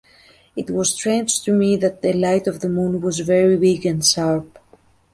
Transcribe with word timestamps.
It 0.55 0.71
was 0.71 0.95
strange 0.95 1.43
to 1.43 1.51
me 1.51 1.75
that 1.75 2.01
the 2.01 2.11
light 2.13 2.47
of 2.47 2.61
the 2.61 2.69
moon 2.69 3.01
was 3.01 3.19
very 3.19 3.55
big 3.55 3.85
and 3.85 4.03
sharp. 4.03 4.57